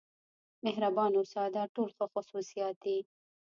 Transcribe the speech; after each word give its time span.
مهربان 0.65 1.11
اوسه 1.19 1.41
دا 1.55 1.63
ټول 1.75 1.89
ښه 1.97 2.05
خصوصیات 2.13 2.75
دي. 2.85 2.97